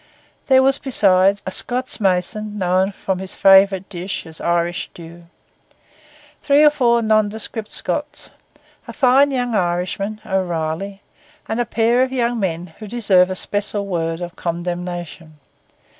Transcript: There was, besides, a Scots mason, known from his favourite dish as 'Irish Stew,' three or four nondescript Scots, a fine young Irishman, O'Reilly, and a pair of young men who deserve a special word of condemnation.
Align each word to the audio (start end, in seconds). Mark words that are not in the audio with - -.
There 0.47 0.63
was, 0.63 0.79
besides, 0.79 1.43
a 1.45 1.51
Scots 1.51 1.99
mason, 1.99 2.57
known 2.57 2.91
from 2.91 3.19
his 3.19 3.35
favourite 3.35 3.87
dish 3.87 4.25
as 4.25 4.41
'Irish 4.41 4.85
Stew,' 4.85 5.25
three 6.41 6.63
or 6.63 6.71
four 6.71 7.03
nondescript 7.03 7.71
Scots, 7.71 8.31
a 8.87 8.93
fine 8.93 9.29
young 9.29 9.53
Irishman, 9.53 10.19
O'Reilly, 10.25 11.03
and 11.47 11.59
a 11.59 11.65
pair 11.65 12.01
of 12.01 12.11
young 12.11 12.39
men 12.39 12.73
who 12.79 12.87
deserve 12.87 13.29
a 13.29 13.35
special 13.35 13.85
word 13.85 14.21
of 14.21 14.35
condemnation. 14.35 15.35